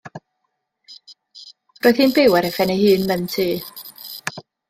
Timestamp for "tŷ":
3.35-3.49